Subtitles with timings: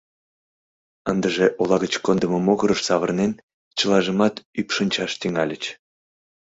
[1.11, 3.31] Ындыже ола гыч кондымо могырыш савырнен,
[3.77, 5.63] чылажымат ӱпшынчаш тӱҥальыч.